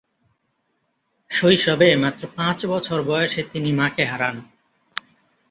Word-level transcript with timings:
শৈশবে 1.29 1.89
মাত্র 1.95 2.23
পাঁচ 2.35 2.59
বছর 2.65 2.99
বয়সে 3.03 3.41
তিনি 3.43 3.69
মাকে 3.73 4.03
হারান। 4.05 4.35